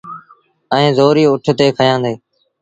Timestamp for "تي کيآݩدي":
1.57-2.13